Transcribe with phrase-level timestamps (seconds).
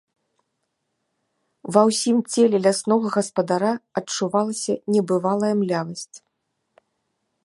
[1.75, 6.17] Ва ўсім целе ляснога гаспадара адчувалася небывалая млявасць.